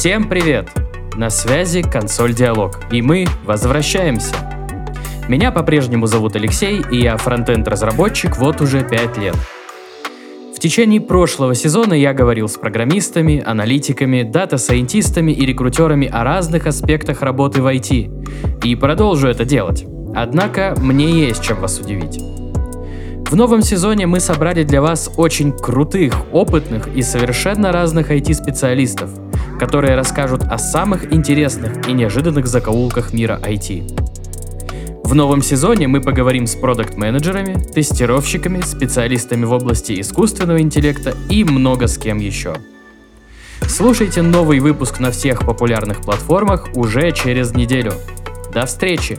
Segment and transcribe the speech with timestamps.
[0.00, 0.70] Всем привет!
[1.16, 4.34] На связи консоль Диалог, и мы возвращаемся.
[5.28, 9.36] Меня по-прежнему зовут Алексей, и я фронтенд-разработчик вот уже 5 лет.
[10.56, 17.20] В течение прошлого сезона я говорил с программистами, аналитиками, дата-сайентистами и рекрутерами о разных аспектах
[17.20, 18.64] работы в IT.
[18.64, 19.84] И продолжу это делать.
[20.16, 22.18] Однако мне есть чем вас удивить.
[23.28, 29.10] В новом сезоне мы собрали для вас очень крутых, опытных и совершенно разных IT-специалистов,
[29.60, 35.04] которые расскажут о самых интересных и неожиданных закоулках мира IT.
[35.04, 41.88] В новом сезоне мы поговорим с продукт-менеджерами, тестировщиками, специалистами в области искусственного интеллекта и много
[41.88, 42.54] с кем еще.
[43.68, 47.92] Слушайте новый выпуск на всех популярных платформах уже через неделю.
[48.54, 49.18] До встречи!